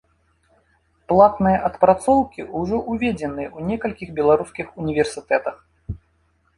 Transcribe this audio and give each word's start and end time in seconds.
Платныя 1.11 1.57
адпрацоўкі 1.69 2.41
ўжо 2.59 2.77
ўведзеныя 2.95 3.49
ў 3.57 3.69
некалькіх 3.71 4.09
беларускіх 4.19 4.67
універсітэтах. 4.87 5.55